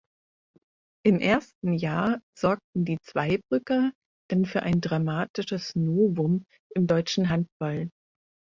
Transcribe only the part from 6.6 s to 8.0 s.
im deutschen Handball.